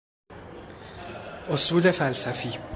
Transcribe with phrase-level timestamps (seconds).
[1.49, 2.57] اصول فلسفی